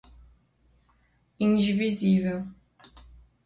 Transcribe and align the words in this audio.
indivisível 1.39 2.41